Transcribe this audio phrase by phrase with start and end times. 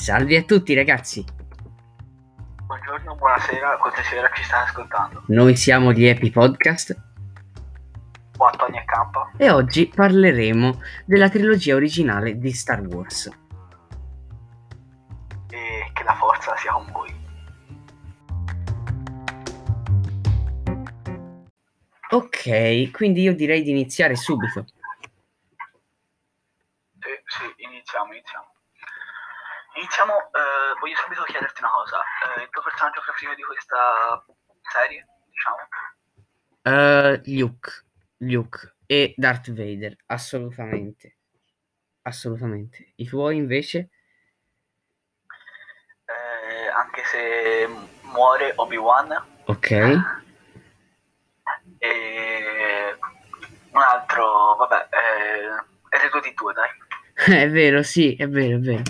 [0.00, 1.22] Salve a tutti ragazzi,
[2.64, 5.24] Buongiorno, buonasera, sera ci state ascoltando.
[5.26, 6.98] noi siamo gli Happy Podcast
[8.34, 9.30] Qua Antonio e Campa.
[9.36, 13.26] e oggi parleremo della trilogia originale di Star Wars.
[15.50, 17.14] E che la forza sia con voi.
[22.12, 24.64] Ok, quindi io direi di iniziare subito.
[26.98, 28.49] Sì, sì, iniziamo, iniziamo.
[29.80, 31.96] Iniziamo, eh, voglio subito chiederti una cosa.
[32.36, 34.24] Eh, il tuo personaggio preferito di questa
[34.60, 35.68] serie, diciamo?
[36.62, 37.70] Eh, Luke,
[38.18, 41.16] Luke e Darth Vader, assolutamente.
[42.02, 42.92] Assolutamente.
[42.96, 43.88] I tuoi invece?
[46.04, 47.66] Eh, anche se
[48.02, 49.16] muore Obi-Wan.
[49.46, 49.70] Ok.
[51.78, 52.98] E
[53.70, 56.68] un altro, vabbè, eh, R2D2, dai.
[57.44, 58.82] È vero, sì, è vero, è vero.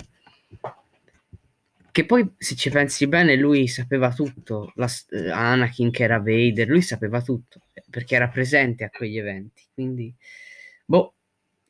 [1.91, 4.71] Che poi, se ci pensi bene, lui sapeva tutto.
[4.75, 9.63] La, eh, Anakin che era Vader, lui sapeva tutto perché era presente a quegli eventi.
[9.73, 10.13] Quindi,
[10.85, 11.15] boh,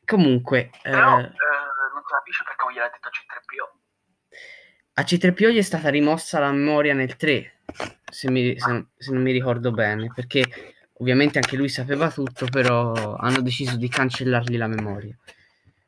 [0.06, 3.80] comunque, Però eh, eh, non si capisce perché non gliel'ha detto C3PO.
[4.94, 7.62] a C3PO gli è stata rimossa la memoria nel 3,
[8.12, 10.44] se, mi- se se non mi ricordo bene, perché
[11.00, 15.18] ovviamente anche lui sapeva tutto, però hanno deciso di cancellargli la memoria.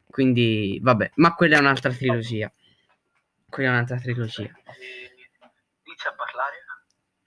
[0.09, 2.51] Quindi, vabbè, ma quella è un'altra trilogia.
[3.61, 4.51] È un'altra trilogia.
[5.83, 6.55] Inizia a parlare.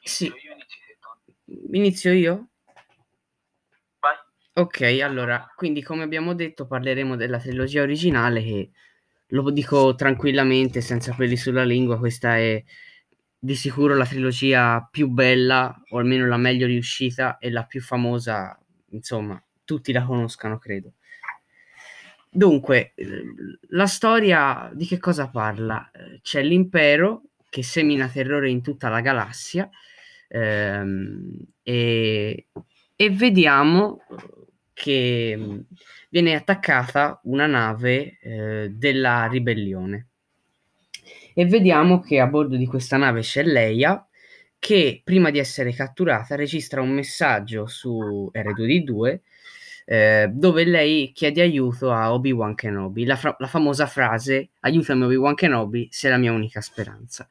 [0.03, 0.27] Sì.
[0.27, 1.79] Inizio io, inizi te, Tony.
[1.79, 2.49] Inizio io?
[4.01, 4.17] Vai.
[4.55, 8.71] Ok, allora, quindi come abbiamo detto parleremo della trilogia originale che
[9.29, 12.63] lo dico tranquillamente, senza peli sulla lingua, questa è
[13.39, 18.59] di sicuro la trilogia più bella, o almeno la meglio riuscita e la più famosa,
[18.91, 20.95] insomma, tutti la conoscano, credo.
[22.31, 23.23] Dunque, eh,
[23.71, 25.91] la storia di che cosa parla?
[25.93, 29.69] Eh, C'è l'impero che semina terrore in tutta la galassia
[30.29, 31.31] ehm,
[31.63, 32.47] e,
[32.95, 34.03] e vediamo
[34.75, 35.67] che mh,
[36.11, 40.09] viene attaccata una nave eh, della ribellione
[41.35, 44.07] e vediamo che a bordo di questa nave c'è Leia
[44.59, 49.21] che prima di essere catturata registra un messaggio su R2D2
[49.89, 55.35] eh, dove lei chiede aiuto a Obi-Wan Kenobi, la, fra- la famosa frase aiutami Obi-Wan
[55.37, 57.29] Kenobi, sei la mia unica speranza.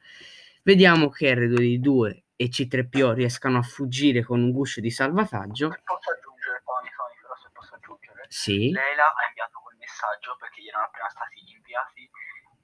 [0.62, 5.70] Vediamo che R2D2 e C3PO riescano a fuggire con un guscio di salvataggio.
[5.70, 8.24] Se posso aggiungere, Tony, Tony, però se posso aggiungere.
[8.28, 12.00] Sì, Leila ha inviato quel messaggio perché gli erano appena stati inviati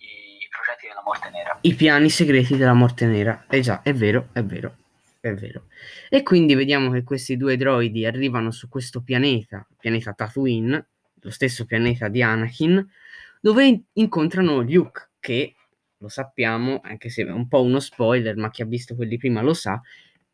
[0.03, 1.59] i progetti della morte nera.
[1.61, 3.45] i piani segreti della morte nera.
[3.49, 4.77] Eh già, è vero, è vero,
[5.23, 5.69] è vero.
[6.09, 11.65] E quindi vediamo che questi due droidi arrivano su questo pianeta, pianeta Tatooine, lo stesso
[11.65, 12.85] pianeta di Anakin,
[13.41, 15.55] dove in- incontrano Luke, che
[15.99, 19.43] lo sappiamo, anche se è un po' uno spoiler, ma chi ha visto quelli prima
[19.43, 19.81] lo sa,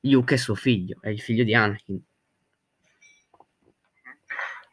[0.00, 2.02] Luke è suo figlio, è il figlio di Anakin.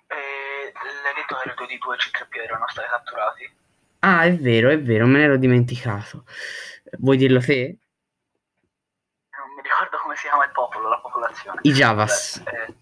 [0.07, 3.53] E l'hai detto che R2D2 e C3PO erano stati catturati?
[3.99, 6.23] Ah, è vero, è vero, me ne ero dimenticato.
[6.99, 7.79] Vuoi dirlo te?
[9.45, 10.51] Non mi ricordo come si chiama il
[11.35, 11.59] popolazione.
[11.63, 12.41] I Javas.
[12.44, 12.75] Beh, eh,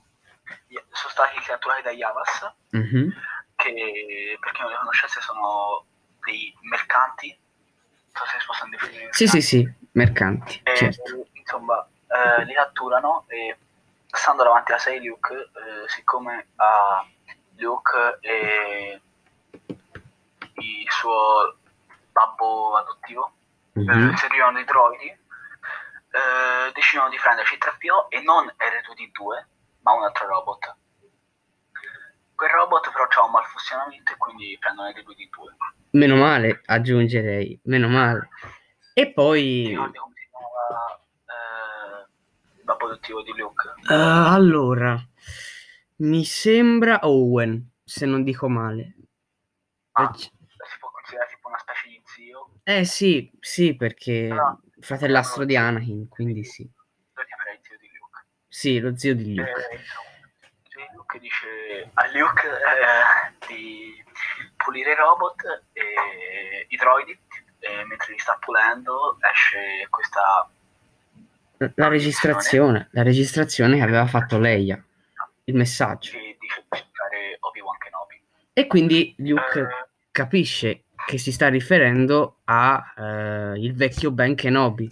[0.91, 3.13] sono stati catturati da Javas, Mhm.
[3.55, 5.85] che per chi non li conoscesse sono
[6.23, 7.27] dei mercanti.
[7.29, 9.09] Non so se si possono definire.
[9.11, 10.51] Sì, sì, mercanti.
[10.53, 11.27] sì, mercanti, E, certo.
[11.33, 13.57] insomma, eh, li catturano e
[14.07, 17.05] stando davanti alla serie Luke, eh, siccome a
[17.57, 19.01] Luke e
[20.55, 21.57] il suo
[22.11, 23.33] babbo adottivo
[23.73, 24.11] Mhm.
[24.13, 25.17] eh, servivano dei droidi,
[26.13, 29.45] eh, decidono di prendere C3PO e non R2D2,
[29.81, 30.75] ma un altro robot.
[32.35, 35.55] Quel robot però ha un malfunzionamento e quindi prendono R2D2.
[35.91, 38.29] Meno male, aggiungerei, meno male.
[38.93, 43.73] E poi, ricordi come si chiamava eh, il babbo adottivo di Luke?
[43.89, 44.97] eh, allora,
[45.97, 48.95] mi sembra Owen, se non dico male.
[49.93, 50.31] Ah, Eh, si
[50.79, 52.49] può considerare tipo una specie di zio.
[52.63, 56.69] Eh sì, sì, perché Però- fratellastro di Anakin, quindi sì.
[57.13, 58.25] Lo chiamerei zio di Luke.
[58.47, 59.49] Sì, lo zio di Luke.
[59.49, 60.09] Eh, insomma,
[60.69, 64.03] zio di Luke dice a Luke eh, di
[64.57, 67.17] pulire i robot e i droidi
[67.59, 70.49] e mentre li sta pulendo esce questa
[71.75, 74.81] La registrazione, la registrazione che aveva fatto Leia,
[75.45, 76.11] il messaggio.
[76.11, 78.21] che dice di cercare Obi-Wan Kenobi.
[78.53, 82.93] E quindi Luke Eh, capisce che si sta riferendo a
[83.55, 84.89] eh, vecchio Ben Kenobi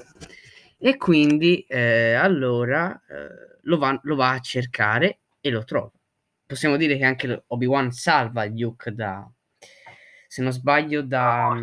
[0.77, 5.91] e quindi eh, allora eh, lo, va, lo va a cercare e lo trova.
[6.45, 9.29] Possiamo dire che anche Obi-Wan salva Luke da,
[10.27, 11.55] se non sbaglio, da,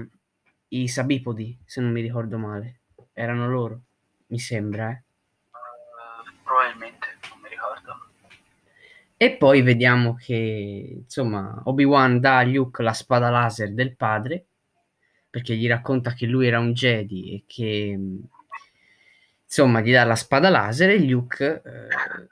[0.69, 2.81] i Sabipodi, se non mi ricordo male.
[3.12, 3.81] Erano loro,
[4.29, 5.03] mi sembra, eh.
[5.51, 6.88] Uh, probabilmente.
[9.20, 14.47] E poi vediamo che, insomma, Obi-Wan dà a Luke la spada laser del padre,
[15.29, 17.99] perché gli racconta che lui era un Jedi e che,
[19.44, 22.29] insomma, gli dà la spada laser e Luke eh,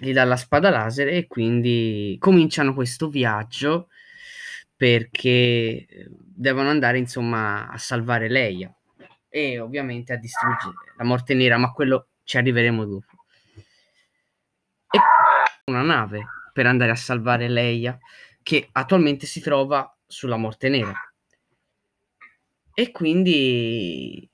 [0.00, 3.86] gli dà la spada laser e quindi cominciano questo viaggio
[4.74, 8.74] perché eh, devono andare, insomma, a salvare Leia
[9.28, 13.06] e ovviamente a distruggere la morte nera, ma quello ci arriveremo dopo.
[14.90, 14.98] E
[15.64, 17.96] una nave per andare a salvare Leia
[18.42, 20.92] che attualmente si trova sulla morte nera.
[22.74, 24.28] E quindi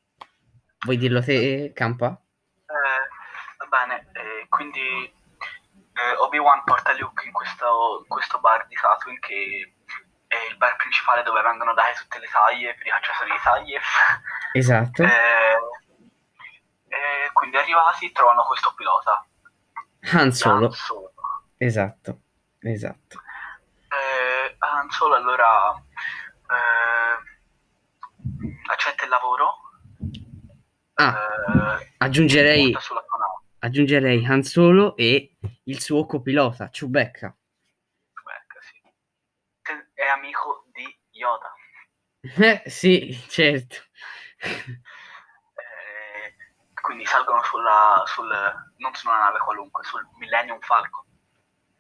[0.85, 2.19] vuoi dirlo te, Campa?
[2.67, 8.75] Eh, va bene, eh, quindi eh, Obi-Wan porta Luke in questo, in questo bar di
[8.75, 9.75] Tatooine che
[10.29, 13.81] è il bar principale dove vengono date tutte le taglie per i cacciatori di taglie.
[14.53, 15.03] Esatto.
[15.03, 15.59] Eh,
[16.89, 19.27] e quindi arrivati trovano questo pilota.
[20.13, 20.67] Han Solo.
[20.67, 21.13] Han Solo.
[21.59, 22.21] Esatto,
[22.61, 23.21] esatto.
[23.89, 27.19] Eh, Han Solo allora eh,
[28.71, 29.55] accetta il lavoro.
[30.95, 32.77] Ah, eh, aggiungerei,
[33.59, 37.37] aggiungerei Han Solo e il suo copilota, Chewbacca.
[38.15, 38.81] Chewbacca, sì.
[39.95, 41.53] È amico di Yoda.
[42.21, 43.77] Eh, sì, certo.
[44.39, 44.75] Eh,
[46.81, 48.29] quindi salgono sulla, sul,
[48.77, 51.07] non su una nave qualunque, sul Millennium Falcon.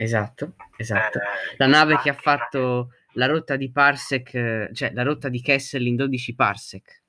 [0.01, 1.19] Esatto, esatto.
[1.19, 5.85] Eh, la nave che ha fatto la rotta di Parsec, cioè la rotta di Kessel
[5.85, 7.03] in 12 Parsec.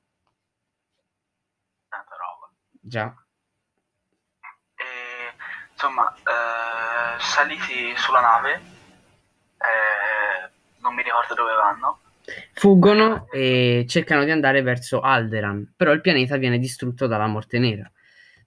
[1.87, 2.51] Tanta roba.
[2.81, 3.13] Già.
[4.73, 4.83] E,
[5.71, 10.49] insomma, eh, saliti sulla nave, eh,
[10.79, 11.99] non mi ricordo dove vanno.
[12.53, 17.89] Fuggono e cercano di andare verso Alderan, però il pianeta viene distrutto dalla morte nera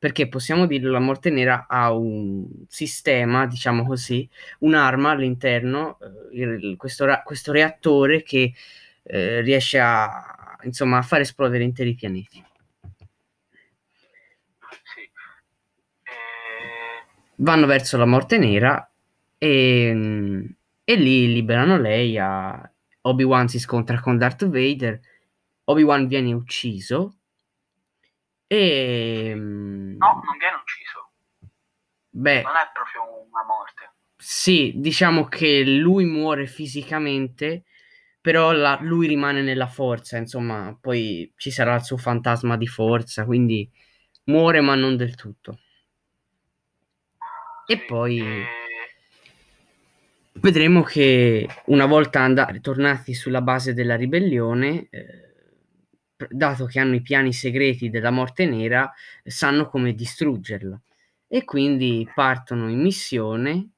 [0.02, 4.28] perché possiamo dire la morte nera ha un sistema, diciamo così,
[4.58, 5.96] un'arma all'interno,
[6.32, 8.52] eh, questo, questo, reattore che
[9.04, 12.44] eh, riesce a, insomma, a far esplodere interi pianeti.
[14.82, 15.02] Sì.
[15.02, 16.10] E...
[17.36, 18.90] Vanno verso la morte nera
[19.38, 22.18] e, e lì liberano lei.
[22.18, 22.68] A...
[23.02, 25.00] Obi-Wan si scontra con Darth Vader.
[25.62, 27.18] Obi-Wan viene ucciso
[28.52, 29.32] e...
[29.34, 31.10] No, non viene ucciso.
[32.10, 33.92] Beh, non è proprio una morte.
[34.14, 37.64] Sì, diciamo che lui muore fisicamente,
[38.20, 43.24] però la, lui rimane nella forza, insomma, poi ci sarà il suo fantasma di forza,
[43.24, 43.70] quindi
[44.24, 45.58] muore ma non del tutto.
[47.64, 48.46] Sì, e poi e...
[50.34, 55.31] vedremo che una volta andati, tornati sulla base della ribellione, eh,
[56.30, 58.92] dato che hanno i piani segreti della morte nera,
[59.24, 60.80] sanno come distruggerla.
[61.28, 63.70] E quindi partono in missione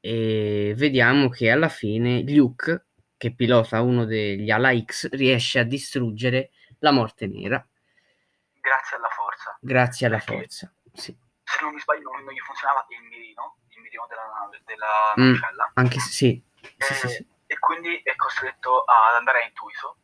[0.00, 2.86] e vediamo che alla fine Luke,
[3.16, 7.64] che pilota uno degli Ala X, riesce a distruggere la morte nera.
[8.60, 9.58] Grazie alla forza.
[9.60, 11.16] Grazie alla Perché, forza, sì.
[11.42, 14.30] Se non mi sbaglio non gli funzionava il mirino, il mirino della
[14.64, 15.70] della mm, navicella.
[15.74, 16.44] Anche se sì.
[16.60, 17.26] E, sì, sì, sì.
[17.46, 19.96] e quindi è costretto ad andare a intuito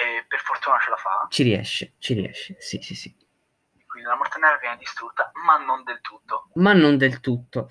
[0.00, 1.26] e per fortuna ce la fa.
[1.28, 3.14] Ci riesce, ci riesce, sì, sì, sì.
[3.86, 6.48] Quindi la morte nera viene distrutta, ma non del tutto.
[6.54, 7.68] Ma non del tutto.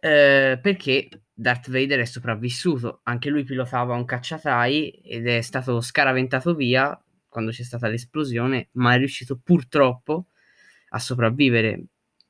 [0.00, 6.54] Eh, perché Darth Vader è sopravvissuto, anche lui pilotava un cacciatai ed è stato scaraventato
[6.54, 10.28] via quando c'è stata l'esplosione, ma è riuscito purtroppo
[10.90, 11.84] a sopravvivere.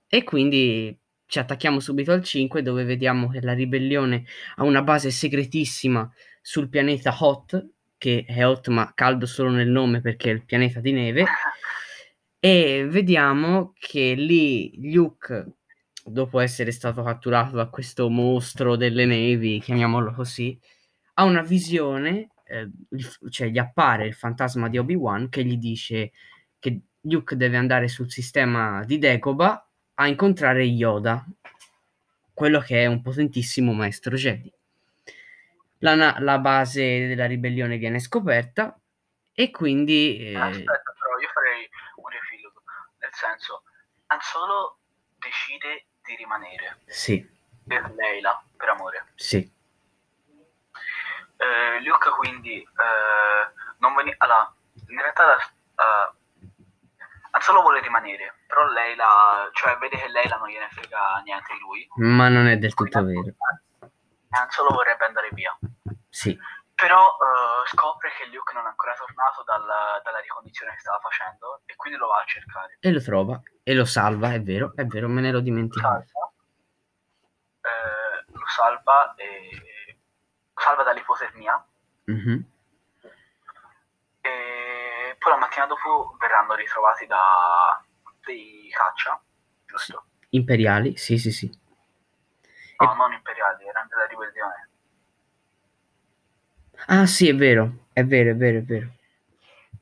[0.06, 4.24] E quindi ci attacchiamo subito al 5 dove vediamo che la ribellione
[4.56, 7.73] ha una base segretissima sul pianeta Hot,
[8.04, 11.24] che è hot ma caldo solo nel nome perché è il pianeta di neve.
[12.38, 15.54] E vediamo che lì Luke,
[16.04, 20.60] dopo essere stato catturato da questo mostro delle nevi, chiamiamolo così,
[21.14, 22.68] ha una visione, eh,
[23.30, 26.12] cioè gli appare il fantasma di Obi-Wan che gli dice
[26.58, 31.24] che Luke deve andare sul sistema di Dagobah a incontrare Yoda,
[32.34, 34.52] quello che è un potentissimo maestro Jedi
[35.92, 38.78] la, la base della ribellione viene scoperta
[39.34, 40.18] e quindi...
[40.18, 40.36] Eh...
[40.36, 42.62] Aspetta, però io farei un riepilogo,
[42.98, 43.64] nel senso,
[44.06, 44.78] Han Solo
[45.18, 46.78] decide di rimanere.
[46.86, 47.26] Sì.
[47.66, 49.06] Per Leila, per amore.
[49.14, 49.52] Sì.
[51.36, 54.54] Eh, Luke quindi eh, non veni- allora,
[54.88, 56.14] in realtà uh,
[57.32, 61.58] Han Solo vuole rimanere, però Leila, cioè vede che Leila non gliene frega niente di
[61.58, 61.86] lui.
[61.96, 63.34] Ma non è del tutto vero.
[64.30, 65.56] Han Solo vorrebbe andare via.
[66.14, 66.38] Sì.
[66.76, 71.62] Però uh, scopre che Luke non è ancora tornato dalla, dalla ricognizione che stava facendo
[71.66, 72.76] e quindi lo va a cercare.
[72.78, 76.04] E lo trova e lo salva, è vero, è vero, me ne ero dimenticato.
[76.06, 76.32] Salva,
[77.62, 79.98] eh, lo salva e
[80.54, 81.66] salva dall'ipotermia.
[82.10, 82.40] Mm-hmm.
[84.20, 87.82] E poi la mattina dopo verranno ritrovati da
[88.24, 89.20] dei caccia,
[89.66, 90.04] giusto?
[90.30, 91.50] Imperiali, sì, sì, sì.
[92.78, 92.96] No, e...
[92.96, 94.68] non imperiali, erano della ribellione.
[96.86, 98.88] Ah sì, è vero, è vero, è vero, è vero.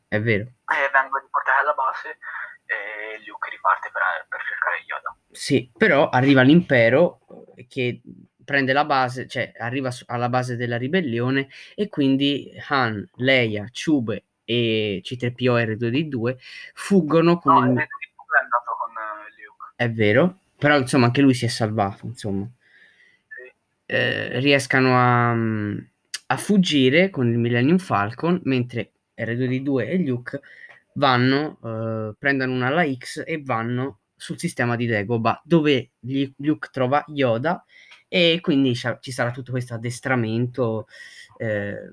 [0.09, 0.44] È vero.
[0.44, 2.18] E vengono riportati alla base
[2.66, 5.16] e Luke riparte per, per cercare Yoda.
[5.30, 7.21] Sì, però arriva l'impero
[7.68, 8.00] che
[8.44, 15.00] prende la base, cioè arriva alla base della ribellione e quindi Han, Leia, Chube e
[15.04, 16.37] C3PO e R2D2
[16.75, 17.73] fuggono con no, il...
[17.73, 19.73] R2D2 è andato con uh, Luke.
[19.76, 22.47] È vero, però insomma anche lui si è salvato, insomma.
[23.28, 23.52] Sì.
[23.87, 25.35] Eh, riescano a
[26.32, 30.40] a fuggire con il Millennium Falcon, mentre R2D2 e Luke
[30.94, 35.90] vanno, eh, prendono una alla X e vanno sul sistema di Dagobah, dove
[36.36, 37.62] Luke trova Yoda
[38.08, 40.86] e quindi ci sarà tutto questo addestramento.
[41.36, 41.90] Eh,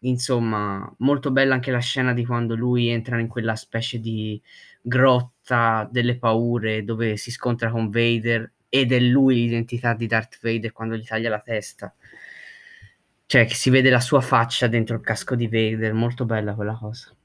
[0.00, 4.40] insomma, molto bella anche la scena di quando lui entra in quella specie di
[4.82, 10.72] grotta delle paure dove si scontra con Vader ed è lui l'identità di Darth Vader
[10.72, 11.94] quando gli taglia la testa.
[13.32, 16.76] Cioè, che si vede la sua faccia dentro il casco di Vader, molto bella quella
[16.78, 17.16] cosa.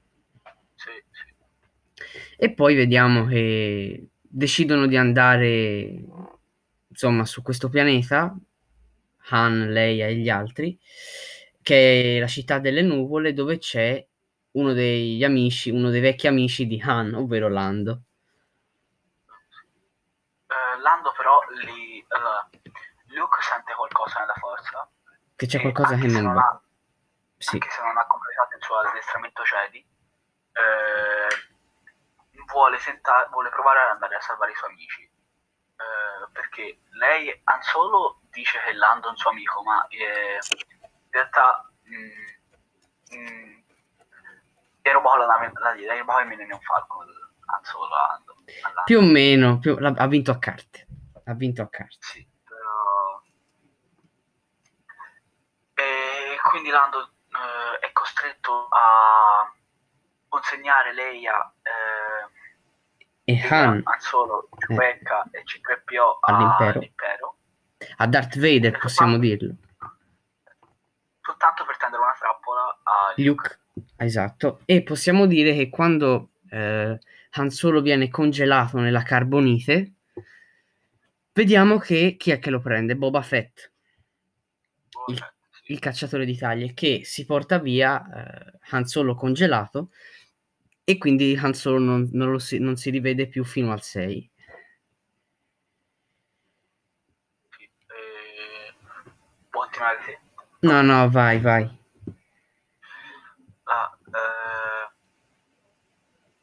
[0.74, 2.06] Sì, sì.
[2.38, 6.06] E poi vediamo che decidono di andare,
[6.88, 8.34] insomma, su questo pianeta,
[9.32, 10.80] Han, Leia e gli altri,
[11.62, 14.02] che è la città delle nuvole, dove c'è
[14.52, 18.04] uno degli amici, uno dei vecchi amici di Han, ovvero Lando.
[20.48, 24.90] Uh, Lando però lì, uh, Luke sente qualcosa nella forza
[25.38, 26.42] che c'è qualcosa che non va.
[26.42, 26.62] Ha,
[27.38, 27.56] sì.
[27.56, 31.28] Anche se non ha completato il suo addestramento Jedi, eh,
[32.52, 35.04] vuole, tenta- vuole provare ad andare a salvare i suoi amici.
[35.04, 41.12] Eh, perché lei non solo dice che Lando è un suo amico, ma eh, in
[41.12, 43.60] realtà mh, mh, mm,
[44.82, 48.36] è roba la nave, la, la roba il Millennium Falcon, non solo Lando.
[48.86, 50.88] Più o meno, più, ha vinto a carte.
[51.26, 51.98] Ha vinto a carte.
[52.00, 52.28] Sì.
[56.68, 59.52] Quindi Lando eh, è costretto a
[60.28, 66.80] consegnare Leia eh, e Han, Han Solo, Chewbacca eh, e C3PO all'impero.
[66.80, 67.38] all'impero.
[67.98, 69.56] A Darth Vader e possiamo dirlo.
[71.22, 73.60] Soltanto per tendere una trappola a Luke.
[73.74, 73.94] Luke.
[73.98, 74.62] Esatto.
[74.66, 77.00] E possiamo dire che quando eh,
[77.32, 79.94] Han Solo viene congelato nella carbonite,
[81.34, 82.96] vediamo che chi è che lo prende?
[82.96, 83.72] Boba Fett.
[84.90, 85.36] Boba il,
[85.68, 89.92] il cacciatore di taglie che si porta via eh, Han Solo congelato
[90.84, 94.32] e quindi Han Solo non, non, si, non si, rivede più fino al 6.
[97.88, 98.74] Eh,
[99.50, 100.20] continuare
[100.60, 101.64] No, no, vai, vai.
[103.64, 104.92] Ah, eh,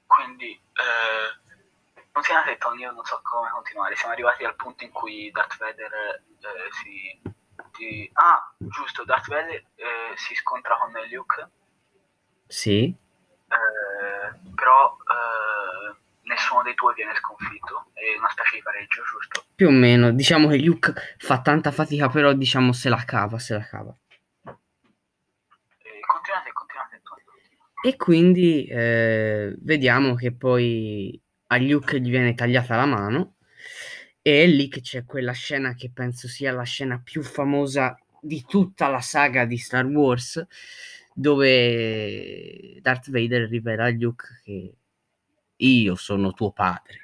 [0.06, 3.96] quindi, eh, continuate Tony, io non so come continuare.
[3.96, 7.32] Siamo arrivati al punto in cui Darth Vader eh, si
[7.76, 8.10] di...
[8.14, 11.48] Ah, giusto, Darth Vader eh, si scontra con Luke.
[12.46, 12.84] Sì.
[12.84, 17.86] Eh, però eh, nessuno dei due viene sconfitto.
[17.92, 19.44] È una specie di pareggio, giusto?
[19.54, 20.12] Più o meno.
[20.12, 23.96] Diciamo che Luke fa tanta fatica, però diciamo se la cava, se la cava.
[24.44, 27.02] Eh, continuate, continuate.
[27.84, 33.36] E quindi eh, vediamo che poi a Luke gli viene tagliata la mano
[34.26, 38.42] e è lì che c'è quella scena che penso sia la scena più famosa di
[38.48, 40.42] tutta la saga di Star Wars,
[41.12, 44.74] dove Darth Vader rivela a Luke che
[45.56, 47.00] io sono tuo padre.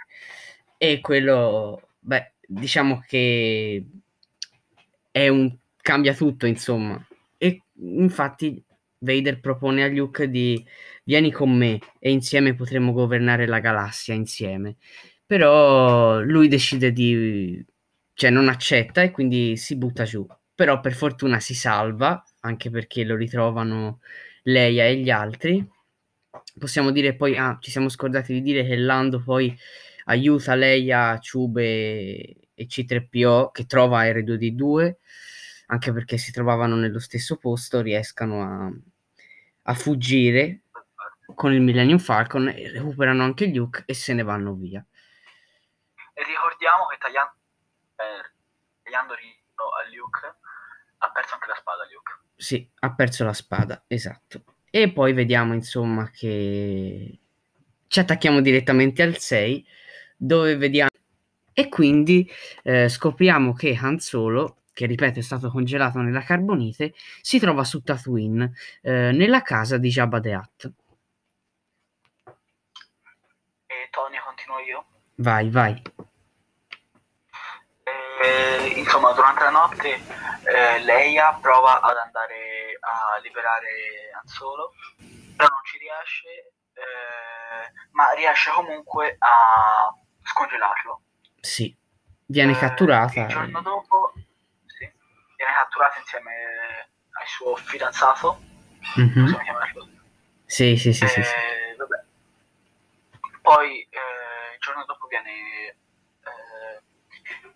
[0.79, 3.85] E quello, beh, diciamo che
[5.11, 7.07] è un cambia tutto, insomma.
[7.37, 8.65] E infatti
[8.97, 10.65] Vader propone a Luke di
[11.05, 14.77] vieni con me e insieme potremo governare la galassia insieme
[15.31, 17.65] però lui decide di
[18.15, 20.27] cioè non accetta e quindi si butta giù.
[20.53, 24.01] Però per fortuna si salva anche perché lo ritrovano
[24.43, 25.65] Leia e gli altri.
[26.59, 29.57] Possiamo dire poi ah, ci siamo scordati di dire che Lando poi
[30.07, 31.63] aiuta Leia, Ciube
[32.53, 34.95] e C3PO che trova R2D2
[35.67, 38.73] anche perché si trovavano nello stesso posto riescano a,
[39.63, 40.63] a fuggire
[41.37, 44.85] con il Millennium Falcon recuperano anche Luke e se ne vanno via
[46.21, 47.33] e ricordiamo che tagliando,
[47.97, 48.31] eh,
[48.83, 50.37] tagliando a Luke
[50.99, 52.19] ha perso anche la spada Luke.
[52.37, 54.45] Sì, ha perso la spada, esatto.
[54.69, 57.19] E poi vediamo insomma che
[57.87, 59.67] ci attacchiamo direttamente al 6
[60.17, 60.91] dove vediamo
[61.55, 62.31] e quindi
[62.63, 67.83] eh, scopriamo che Han Solo, che ripeto è stato congelato nella carbonite, si trova su
[67.83, 70.73] Tatooine, eh, nella casa di Jabba the Hutt.
[73.67, 74.85] E Tony, continuo io?
[75.17, 75.83] Vai, vai.
[78.23, 79.89] Eh, insomma, durante la notte
[80.45, 84.75] eh, Leia prova ad andare a liberare Han Solo,
[85.37, 89.89] però non ci riesce, eh, ma riesce comunque a
[90.23, 91.01] scongelarlo.
[91.41, 91.75] Sì,
[92.27, 93.21] viene Eh, catturata.
[93.23, 94.13] Il giorno e- dopo
[94.67, 94.93] sì,
[95.37, 98.39] viene catturata insieme al suo fidanzato,
[98.97, 99.13] Mhm.
[99.23, 99.89] possiamo chiamarlo.
[100.45, 101.31] Sì, sì, sì, sì, sì.
[101.35, 101.59] Eh.
[103.41, 105.77] Poi eh, il giorno dopo viene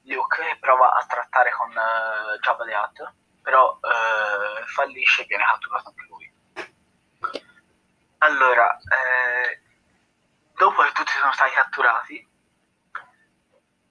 [0.05, 5.45] Luke e prova a trattare con eh, Jabba the Hutt, però eh, fallisce e viene
[5.45, 6.33] catturato anche lui.
[8.19, 9.61] Allora, eh,
[10.57, 12.29] dopo che tutti sono stati catturati,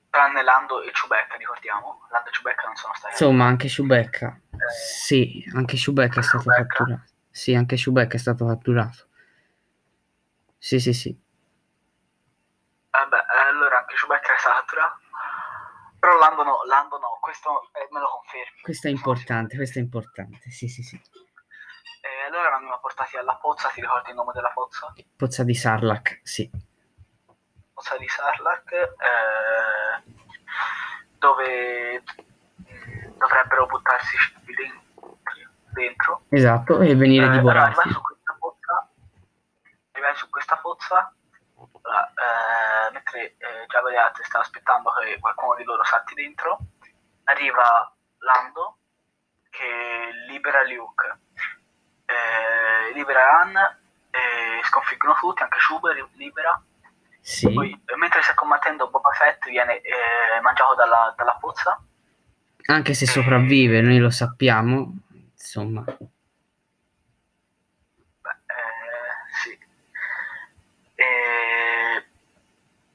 [0.09, 4.39] tranne Lando e Chewbacca, ricordiamo, Lando e Chewbacca non sono stati Insomma, anche Chewbacca.
[4.51, 6.65] Eh, Sì, anche Chewbacca è stato Chewbacca?
[6.77, 7.11] catturato.
[7.29, 9.07] Sì, anche Chewbacca è stato catturato.
[10.57, 11.21] Sì, sì, sì.
[12.91, 15.01] Vabbè, allora anche Chewbacca è stato catturato.
[16.03, 18.59] Però Lando no, Lando no, questo eh, me lo confermi.
[18.61, 20.49] Questo è importante, questo è importante.
[20.51, 20.97] Sì, sì, sì.
[22.01, 24.93] E allora vengono portati alla pozza, ti ricordi il nome della pozza?
[25.15, 26.51] Pozza di Sarlacc, sì.
[27.73, 30.03] Pozza di Sarlacc, eh,
[31.19, 32.03] dove
[33.15, 34.81] dovrebbero buttarsi den-
[35.71, 36.23] dentro.
[36.27, 37.79] Esatto, e venire Eh, divorati.
[37.79, 38.89] arrivati su questa pozza,
[39.93, 41.15] arrivati su questa pozza,
[41.83, 46.59] allora, eh, mentre eh, the Hutt sta aspettando che qualcuno di loro salti dentro,
[47.25, 48.77] arriva Lando
[49.49, 51.19] che libera Luke,
[52.05, 53.55] eh, libera Han,
[54.09, 56.61] e sconfiggono tutti, anche Shuber libera.
[57.19, 61.81] Sì, Poi, eh, mentre sta combattendo Boba Fett viene eh, mangiato dalla, dalla pozza.
[62.65, 64.91] anche se sopravvive, noi lo sappiamo.
[65.31, 65.97] Insomma, Beh,
[68.29, 69.57] eh, sì.
[70.95, 72.05] E...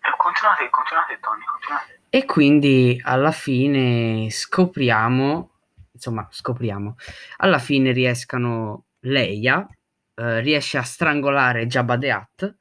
[0.00, 2.00] e Continuate, continuate Tony, continuate.
[2.10, 5.50] E quindi alla fine scopriamo,
[5.90, 6.94] insomma, scopriamo,
[7.38, 9.66] alla fine riescano Leia,
[10.14, 12.54] eh, riesce a strangolare Jabba the Hutt,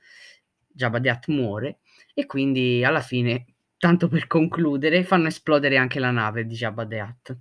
[0.68, 1.78] Jabba the Hutt muore
[2.16, 3.46] e quindi alla fine,
[3.78, 7.38] tanto per concludere, fanno esplodere anche la nave di Jabba the Hutt.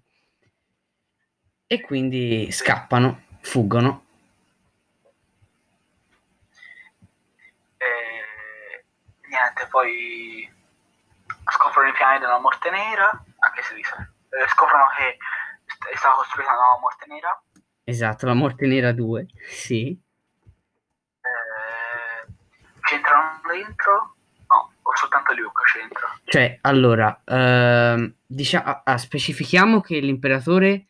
[1.67, 4.05] E quindi scappano, fuggono.
[7.79, 8.37] E...
[9.37, 10.51] Niente, poi
[11.53, 13.95] scoprono i piani della morte nera, anche se dice,
[14.31, 15.19] eh, scoprono che
[15.93, 17.43] è stata costruita una nuova morte nera.
[17.85, 20.01] Esatto, la morte nera 2, sì.
[21.21, 22.33] Eh,
[22.81, 24.15] c'entrano dentro?
[24.49, 26.19] No, o soltanto Luke c'entra.
[26.25, 30.87] Cioè, allora, ehm, dicia- ah, ah, specifichiamo che l'imperatore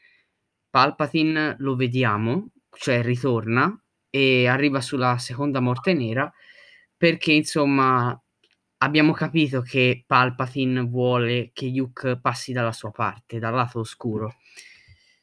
[0.70, 3.76] Palpatine lo vediamo, cioè ritorna
[4.09, 6.32] e arriva sulla seconda morte nera
[6.96, 8.18] perché, insomma,
[8.79, 14.37] abbiamo capito che Palpatine vuole che Luke passi dalla sua parte, dal lato oscuro.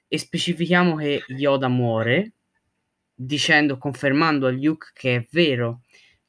[0.07, 2.33] E specifichiamo che Yoda muore,
[3.13, 5.81] dicendo, confermando a Luke che è vero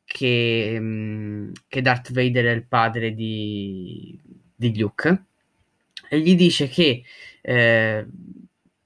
[0.05, 4.19] che, mm, che Darth Vader è il padre di,
[4.55, 5.25] di Luke
[6.09, 7.03] e gli dice che
[7.43, 8.07] eh,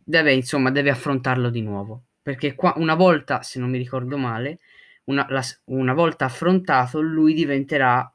[0.04, 4.58] deve, insomma, deve affrontarlo di nuovo perché qua una volta, se non mi ricordo male,
[5.04, 8.12] una, la- una volta affrontato, lui diventerà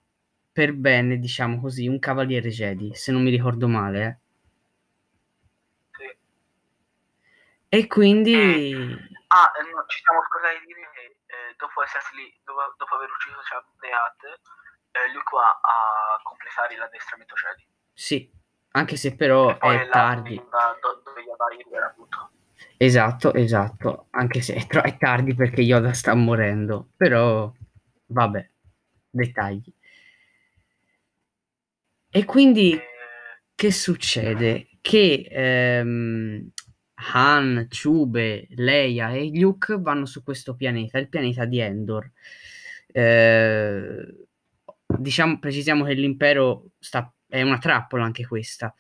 [0.54, 4.06] per bene, diciamo così, un cavaliere Jedi, se non mi ricordo male.
[4.06, 4.18] eh.
[5.98, 6.18] Sì.
[7.70, 8.34] E quindi
[9.34, 12.94] Ah, eh, no, ci siamo scordati di dire che eh, dopo, essersi lì, dopo, dopo
[12.96, 14.24] aver ucciso Hutt,
[14.94, 17.66] eh, Luke va a completare l'addestramento Jedi.
[17.94, 18.30] sì,
[18.78, 20.36] anche se però è tardi.
[20.52, 22.30] da- do- dove Yoda libera tutto.
[22.78, 27.52] Esatto, esatto, anche se è, tro- è tardi perché Yoda sta morendo, però
[28.06, 28.50] vabbè,
[29.10, 29.64] dettagli.
[32.16, 32.80] E quindi
[33.56, 34.68] che succede?
[34.82, 36.48] Che ehm,
[37.14, 42.12] Han, Chube, Leia e Luke vanno su questo pianeta, il pianeta di Endor.
[42.86, 44.28] Eh,
[45.00, 48.72] diciamo, precisiamo che l'impero sta, è una trappola anche questa,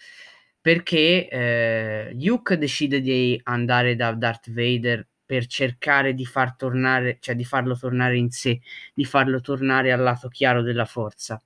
[0.61, 7.33] perché eh, Luke decide di andare da Darth Vader per cercare di far tornare, cioè
[7.33, 8.61] di farlo tornare in sé,
[8.93, 11.41] di farlo tornare al lato chiaro della forza.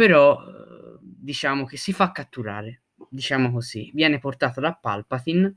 [0.00, 5.56] Però eh, diciamo che si fa catturare, diciamo così, viene portato da Palpatine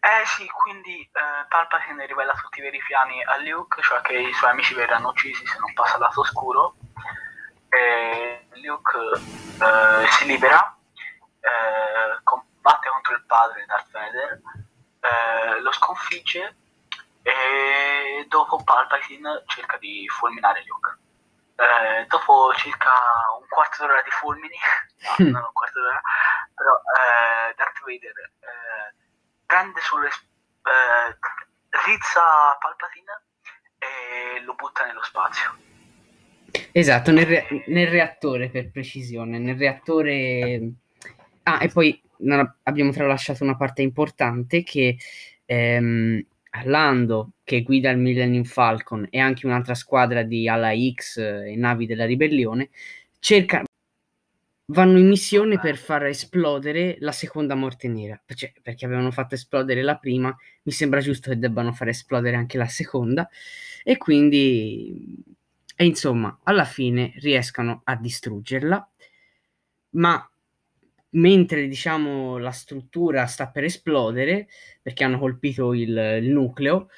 [0.00, 4.32] Eh sì, quindi eh, Palpatine rivela tutti i veri piani a Luke, cioè che i
[4.32, 6.74] suoi amici verranno uccisi se non passa al lato oscuro.
[7.68, 10.76] E Luke eh, si libera,
[11.38, 14.40] eh, combatte contro il padre Darth Vader,
[14.98, 16.56] eh, lo sconfigge
[17.22, 20.98] e dopo Palpatine cerca di fulminare Luke.
[21.56, 22.90] Eh, dopo circa
[23.38, 24.56] un quarto d'ora di fulmini,
[25.18, 26.00] no, non un quarto d'ora,
[26.54, 28.94] però eh, Darth Vader eh,
[29.46, 31.16] prende sulle eh,
[31.86, 33.22] rizza Palpatine
[33.78, 35.56] e lo butta nello spazio.
[36.72, 40.60] Esatto, nel, re- nel reattore per precisione, nel reattore...
[41.44, 42.00] Ah, e poi
[42.62, 44.96] abbiamo tralasciato una parte importante che
[45.44, 46.24] ehm,
[46.64, 51.86] Lando, che guida il Millennium Falcon, e anche un'altra squadra di Ala X e navi
[51.86, 52.70] della ribellione,
[53.18, 53.64] cercano
[54.68, 59.82] vanno in missione per far esplodere la seconda morte nera, cioè, perché avevano fatto esplodere
[59.82, 63.28] la prima, mi sembra giusto che debbano far esplodere anche la seconda,
[63.82, 65.22] e quindi,
[65.76, 68.88] e insomma, alla fine riescano a distruggerla,
[69.90, 70.30] ma
[71.14, 74.48] mentre diciamo la struttura sta per esplodere,
[74.82, 76.88] perché hanno colpito il, il nucleo,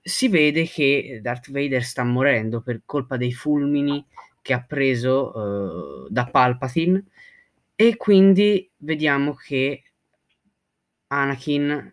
[0.00, 4.04] si vede che Darth Vader sta morendo per colpa dei fulmini
[4.42, 7.04] che ha preso uh, da Palpatine
[7.74, 9.82] e quindi vediamo che
[11.06, 11.92] Anakin,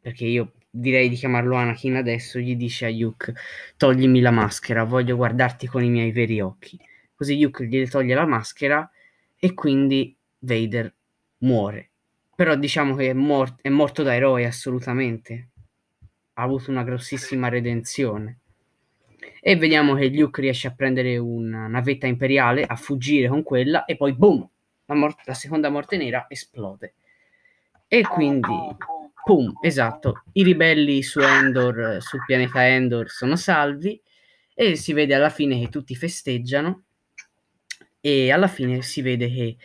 [0.00, 3.32] perché io direi di chiamarlo Anakin adesso, gli dice a Luke
[3.76, 6.78] toglimi la maschera, voglio guardarti con i miei veri occhi.
[7.14, 8.88] Così Luke gli toglie la maschera
[9.38, 10.95] e quindi Vader
[11.38, 11.90] muore.
[12.34, 15.48] Però diciamo che è, mor- è morto da eroe assolutamente.
[16.34, 18.40] Ha avuto una grossissima redenzione.
[19.40, 23.96] E vediamo che Luke riesce a prendere una navetta imperiale, a fuggire con quella e
[23.96, 24.46] poi boom!
[24.86, 26.94] La, mor- la seconda morte nera esplode.
[27.88, 28.76] E quindi,
[29.24, 34.00] pum, esatto, i ribelli su Endor, sul pianeta Endor sono salvi
[34.54, 36.84] e si vede alla fine che tutti festeggiano
[38.00, 39.56] e alla fine si vede che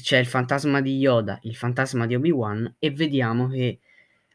[0.00, 3.80] c'è il fantasma di Yoda, il fantasma di Obi-Wan e vediamo che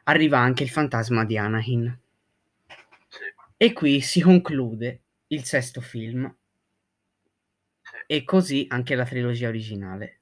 [0.03, 1.99] arriva anche il fantasma di Anakin.
[3.07, 3.23] Sì.
[3.57, 6.31] E qui si conclude il sesto film
[7.81, 7.95] sì.
[8.05, 10.19] e così anche la trilogia originale.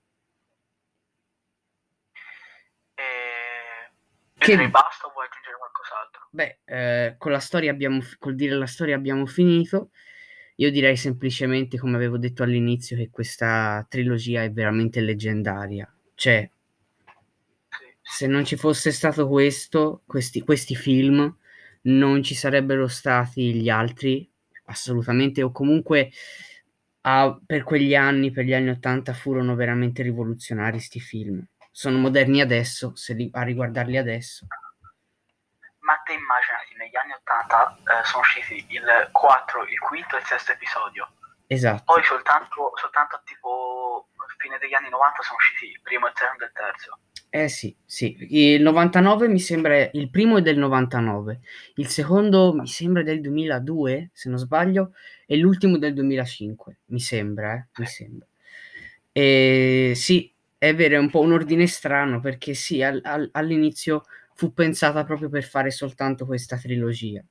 [2.94, 3.04] E...
[4.38, 4.70] Che...
[4.70, 6.28] basta o vuoi aggiungere qualcos'altro?
[6.30, 9.90] Beh, eh, con la storia abbiamo, col dire la storia abbiamo finito.
[10.60, 15.92] Io direi semplicemente, come avevo detto all'inizio, che questa trilogia è veramente leggendaria.
[16.16, 16.50] Cioè,
[18.02, 21.36] se non ci fosse stato questo, questi, questi film,
[21.84, 24.28] non ci sarebbero stati gli altri,
[24.66, 26.12] assolutamente, o comunque
[27.02, 31.46] a, per quegli anni, per gli anni Ottanta, furono veramente rivoluzionari questi film.
[31.72, 34.48] Sono moderni adesso, se li, a riguardarli adesso
[35.88, 40.26] ma te immaginati negli anni 80 eh, sono usciti il 4, il quinto e il
[40.26, 41.08] sesto episodio.
[41.48, 41.84] Esatto.
[41.86, 46.48] Poi soltanto, soltanto tipo fine degli anni 90 sono usciti il primo, il secondo e
[46.48, 47.00] il terzo.
[47.30, 51.40] Eh sì, sì, il 99 mi sembra, il primo è del 99,
[51.76, 54.94] il secondo mi sembra del 2002, se non sbaglio,
[55.26, 58.26] e l'ultimo del 2005, mi sembra, eh, mi sembra.
[59.12, 64.04] E sì, è vero, è un po' un ordine strano perché sì, al, al, all'inizio
[64.38, 67.26] fu pensata proprio per fare soltanto questa trilogia,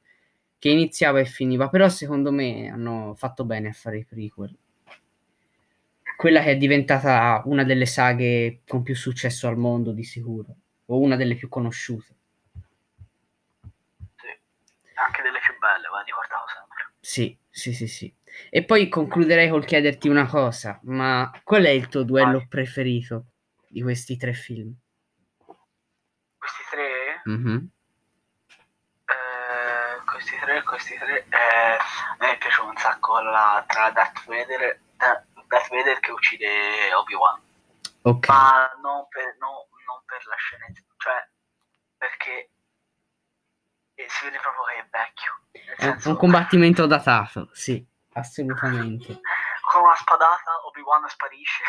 [0.59, 4.59] che iniziava e finiva, però secondo me hanno fatto bene a fare i prequel.
[6.17, 10.99] Quella che è diventata una delle saghe con più successo al mondo di sicuro, o
[10.99, 12.17] una delle più conosciute.
[14.17, 14.27] Sì,
[14.95, 16.95] anche delle più belle, va ricordato sempre.
[16.99, 18.13] Sì, sì, sì, sì.
[18.51, 22.49] E poi concluderei col chiederti una cosa, ma qual è il tuo duello Vai.
[22.49, 23.27] preferito
[23.69, 24.77] di questi tre film?
[27.29, 27.57] Mm-hmm.
[29.07, 34.81] Eh, questi tre, questi tre, eh, a me piace un sacco la, tra Darth Vader,
[34.97, 37.41] Darth Vader che uccide Obi-Wan.
[38.03, 38.29] Ok.
[38.29, 41.29] Ma non per, no, non per la scena, cioè
[41.99, 42.51] perché
[43.95, 45.41] eh, si vede proprio che è vecchio.
[45.77, 46.11] È senso...
[46.11, 49.21] un combattimento datato, sì, assolutamente.
[49.67, 51.65] Con una spadata Obi-Wan sparisce.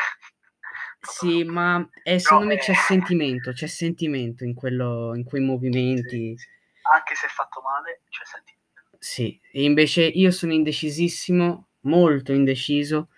[0.99, 6.35] Sì, ma eh, secondo me c'è sentimento, c'è sentimento in, quello, in quei movimenti.
[6.37, 6.47] Sì, sì.
[6.93, 8.57] Anche se è fatto male, c'è sentimento.
[8.99, 13.09] Sì, e invece io sono indecisissimo, molto indeciso,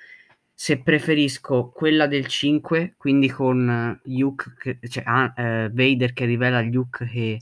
[0.53, 6.61] se preferisco quella del 5, quindi con Luke, che, cioè eh, Vader che rivela a
[6.61, 7.39] Luke che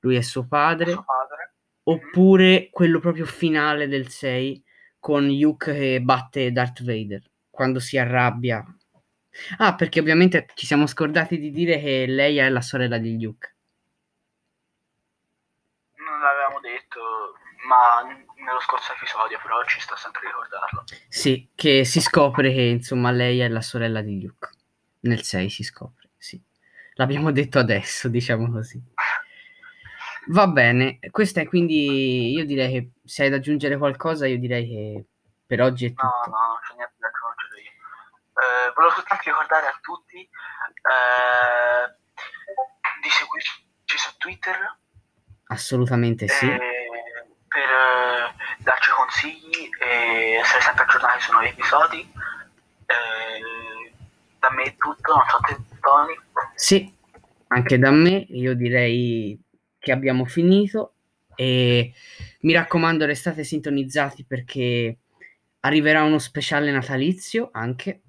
[0.00, 1.54] lui è suo padre, suo padre.
[1.82, 2.70] oppure mm-hmm.
[2.70, 4.62] quello proprio finale del 6
[5.00, 8.64] con Luke che batte Darth Vader quando si arrabbia
[9.58, 13.54] Ah, perché ovviamente ci siamo scordati di dire che lei è la sorella di Luke.
[17.64, 20.84] ma nello scorso episodio però ci sta sempre a ricordarlo.
[21.08, 24.50] Sì, che si scopre che insomma lei è la sorella di Luke.
[25.00, 26.40] Nel 6 si scopre, sì.
[26.94, 28.82] L'abbiamo detto adesso, diciamo così.
[30.28, 34.66] Va bene, questa è quindi, io direi che se hai da aggiungere qualcosa, io direi
[34.66, 35.04] che
[35.46, 36.06] per oggi è tutto.
[36.06, 37.70] No, no, non c'è niente da aggiungere io.
[38.32, 40.28] Eh, volevo soltanto ricordare a tutti eh,
[43.02, 44.78] di seguirci su Twitter.
[45.46, 46.46] Assolutamente sì.
[46.46, 52.12] Per eh, darci consigli e essere sempre aggiornati su nuovi episodi.
[54.44, 56.14] Da me è tutto, non so te, Tony.
[56.54, 56.94] Sì,
[57.48, 59.40] anche da me, io direi
[59.78, 60.96] che abbiamo finito
[61.34, 61.94] e
[62.40, 64.98] mi raccomando restate sintonizzati perché
[65.60, 68.02] arriverà uno speciale natalizio anche.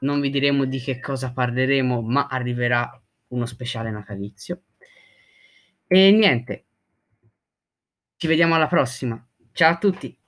[0.00, 4.62] Non vi diremo di che cosa parleremo, ma arriverà uno speciale natalizio.
[5.86, 6.66] E niente,
[8.16, 9.26] ci vediamo alla prossima.
[9.52, 10.19] Ciao a tutti.